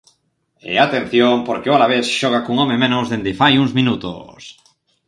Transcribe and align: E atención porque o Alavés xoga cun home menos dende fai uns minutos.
E 0.71 0.73
atención 0.85 1.35
porque 1.47 1.69
o 1.69 1.75
Alavés 1.77 2.07
xoga 2.19 2.43
cun 2.45 2.57
home 2.61 2.77
menos 2.83 3.05
dende 3.11 3.37
fai 3.39 3.53
uns 3.63 3.71
minutos. 3.79 4.39